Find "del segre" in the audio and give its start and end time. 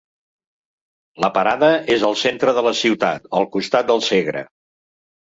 3.93-4.43